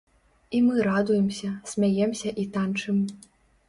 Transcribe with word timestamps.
І 0.59 0.61
мы 0.69 0.85
радуемся, 0.87 1.53
смяемся 1.75 2.37
і 2.45 2.51
танчым. 2.57 3.09